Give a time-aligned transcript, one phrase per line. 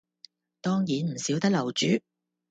[0.61, 1.85] 當然唔少得樓主